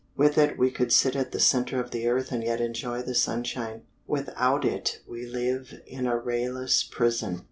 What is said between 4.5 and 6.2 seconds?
it we live in a